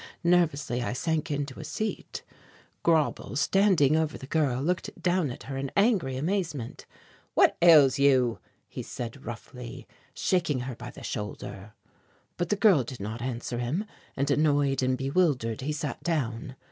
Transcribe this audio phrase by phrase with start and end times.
[0.23, 2.23] Nervously I sank into a seat.
[2.83, 6.87] Grauble, standing over the girl, looked down at her in angry amazement.
[7.35, 11.73] "What ails you?" he said roughly, shaking her by the shoulder.
[12.37, 13.85] But the girl did not answer him
[14.17, 16.55] and annoyed and bewildered, he sat down.